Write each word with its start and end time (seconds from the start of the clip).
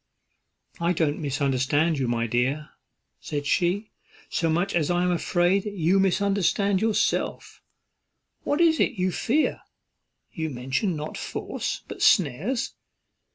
"I 0.79 0.93
don't 0.93 1.19
misunderstand 1.21 1.99
you, 1.99 2.07
my 2.07 2.25
dear," 2.25 2.71
said 3.19 3.45
she, 3.45 3.91
"so 4.31 4.49
much 4.49 4.73
as 4.73 4.89
I 4.89 5.03
am 5.03 5.11
afraid 5.11 5.63
you 5.65 5.99
misunderstand 5.99 6.81
yourself. 6.81 7.61
What 8.41 8.59
is 8.59 8.79
it 8.79 8.93
you 8.93 9.11
fear? 9.11 9.61
you 10.33 10.49
mention 10.49 10.95
not 10.95 11.19
force, 11.19 11.83
but 11.87 12.01
snares. 12.01 12.73